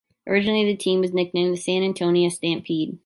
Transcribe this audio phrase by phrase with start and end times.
[0.25, 2.97] Originally, the team was nicknamed the San Antonio Stampede.